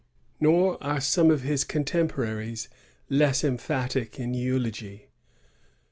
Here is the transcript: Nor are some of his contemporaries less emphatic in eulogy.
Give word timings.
Nor 0.39 0.81
are 0.83 0.99
some 0.99 1.29
of 1.29 1.43
his 1.43 1.63
contemporaries 1.63 2.69
less 3.07 3.43
emphatic 3.43 4.19
in 4.19 4.33
eulogy. 4.33 5.09